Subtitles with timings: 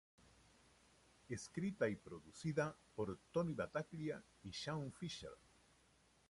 [1.29, 5.37] Escrita y producida por "Tony Battaglia y Shaun Fisher".